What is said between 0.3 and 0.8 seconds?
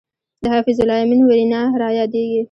د حفیظ